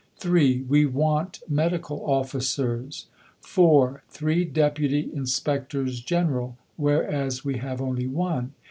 (3) 0.17 0.63
We 0.67 0.87
want 0.87 1.43
Medical 1.47 2.03
Officers. 2.03 3.05
(4) 3.41 4.01
Three 4.09 4.45
Deputy 4.45 5.11
Inspectors 5.13 5.99
General 6.01 6.57
(whereas 6.75 7.45
we 7.45 7.57
have 7.57 7.79
only 7.83 8.07
one).... 8.07 8.53